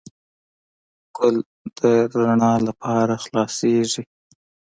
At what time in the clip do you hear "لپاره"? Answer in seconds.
2.67-3.13